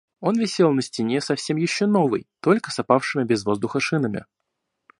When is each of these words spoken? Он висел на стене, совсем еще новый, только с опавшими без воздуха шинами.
Он 0.19 0.35
висел 0.35 0.71
на 0.73 0.81
стене, 0.81 1.21
совсем 1.21 1.57
еще 1.57 1.85
новый, 1.85 2.25
только 2.39 2.71
с 2.71 2.79
опавшими 2.79 3.23
без 3.23 3.45
воздуха 3.45 3.79
шинами. 3.79 4.25